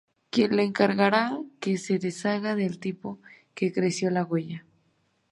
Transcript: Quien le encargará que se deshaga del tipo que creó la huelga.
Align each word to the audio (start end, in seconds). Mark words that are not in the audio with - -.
Quien 0.31 0.55
le 0.57 0.63
encargará 0.63 1.37
que 1.59 1.77
se 1.77 1.99
deshaga 1.99 2.55
del 2.55 2.79
tipo 2.79 3.19
que 3.53 3.71
creó 3.71 4.09
la 4.09 4.23
huelga. 4.23 4.65